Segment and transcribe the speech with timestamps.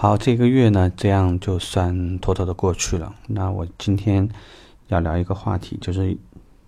[0.00, 3.12] 好，这个月呢，这样就算妥妥的过去了。
[3.26, 4.28] 那我今天
[4.86, 6.16] 要聊一个话题，就是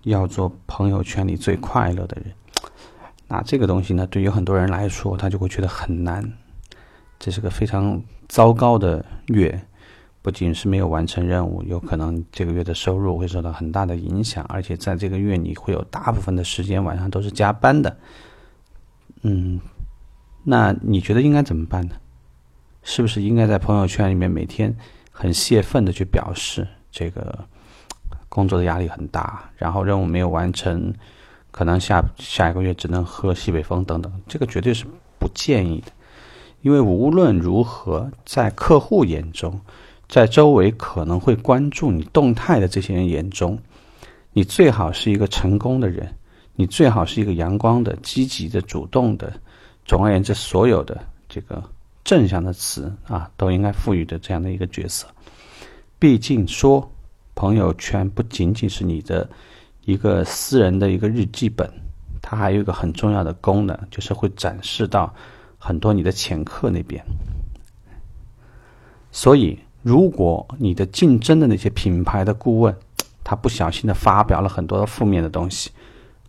[0.03, 2.33] 要做朋友圈里最快乐的人。
[3.29, 6.29] 那这个东西呢，对于很多人来说，他就会觉得很难。
[7.19, 9.65] 这是个非常糟糕的月，
[10.21, 17.95] 不仅是没有完成任务，有可能这个月的收入会受到很大的影响，而且在这个月你会有大部分的时间晚上都是加班的。
[19.21, 19.61] 嗯，
[20.43, 21.95] 那你觉得应该怎么办呢？
[22.83, 24.75] 是不是应该在朋友圈里面每天
[25.11, 27.37] 很泄愤的去表示这个
[28.27, 30.93] 工作的压力很大，然后任务没有完成，
[31.51, 34.85] 可能下下一个月只能喝西北风等等，这个绝对是
[35.19, 35.91] 不建议的。
[36.61, 39.59] 因为无论如何，在客户眼中，
[40.07, 43.59] 在周围可能会关注你动态的这些人眼中，
[44.33, 46.15] 你最好是一个成功的人，
[46.55, 49.31] 你最好是一个阳光的、积极的、主动的。
[49.85, 51.63] 总而言之，所有的这个。
[52.03, 55.07] 正向的词啊，都应该赋予的这样的一个角色。
[55.99, 56.91] 毕竟说，
[57.35, 59.29] 朋友圈不仅仅是你的
[59.85, 61.71] 一个私人的一个日记本，
[62.21, 65.13] 它还有一个很重要的功能，就是会展示到
[65.57, 67.03] 很多你的潜客那边。
[69.11, 72.75] 所以，如果你的竞争的那些品牌的顾问，
[73.23, 75.69] 他不小心的发表了很多的负面的东西，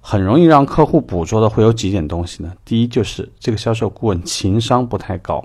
[0.00, 2.52] 很容易让客户捕捉的会有几点东西呢？
[2.64, 5.42] 第一，就是这个销售顾问情商不太高。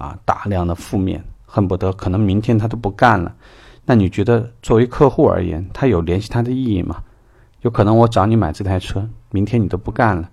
[0.00, 3.34] 啊，大量的负面，恨不得可能明天他都不干了。
[3.84, 7.02] 那你觉得作为客户而言，他有联系他的意义吗？
[7.60, 10.30] 有可能我找你买这台车，明天你都不干了。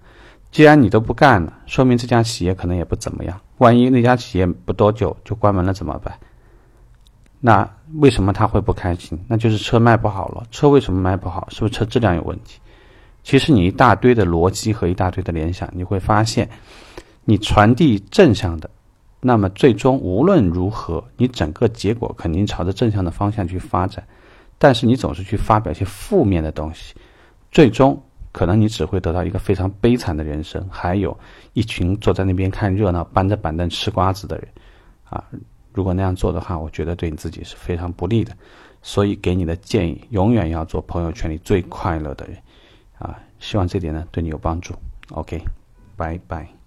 [0.51, 3.37] 既然你都不干了，说明这家企业可能也不怎么样。
[3.57, 6.17] 万一那家企业不多久就关门了怎么办？
[7.41, 9.19] 那为什么他会不开心？
[9.27, 10.43] 那就是车卖不好了。
[10.49, 11.47] 车为什么卖不好？
[11.51, 12.59] 是不是车质量有问题？
[13.23, 16.49] 其实你一大堆的逻辑和一大堆的联想，你会发现，
[17.25, 18.69] 你传递正向的。
[19.19, 24.07] 那么最终无论如何，你整个结果肯定朝着正向的方向去发展。
[24.59, 26.95] 但是你总是去发表一些负面的东西，
[27.51, 31.17] 最终可能你只会得到一个非常悲惨的人生，还有
[31.53, 34.47] 一群坐在那边看热闹、搬着板凳吃瓜子的人。
[35.09, 35.23] 啊，
[35.73, 38.35] 如果那样做的话，我觉得对你自己是非常不利的。
[38.81, 42.37] 所以给你的建议，永远要做朋友圈里最快乐的人。
[42.99, 44.73] 啊，希望这点呢对你有帮助。
[45.11, 45.39] OK，
[45.95, 46.66] 拜拜。